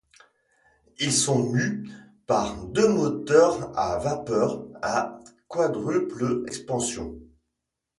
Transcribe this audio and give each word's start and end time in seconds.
Ils 0.97 1.13
sont 1.13 1.43
mus 1.51 1.87
par 2.25 2.65
deux 2.65 2.87
moteurs 2.89 3.71
à 3.77 3.99
vapeur 3.99 4.65
à 4.81 5.19
quadruple 5.47 6.41
expansion. 6.47 7.19